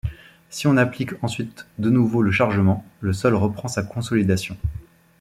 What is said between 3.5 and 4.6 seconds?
sa consolidation.